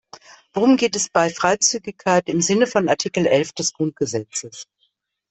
Worum 0.55 0.77
geht 0.77 0.95
es 0.95 1.09
bei 1.11 1.29
Freizügigkeit 1.29 2.27
im 2.27 2.41
Sinne 2.41 2.65
von 2.65 2.89
Artikel 2.89 3.27
elf 3.27 3.53
des 3.53 3.71
Grundgesetzes? 3.71 4.65